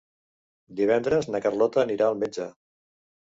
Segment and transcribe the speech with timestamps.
[0.79, 2.49] Divendres na Carlota anirà al metge.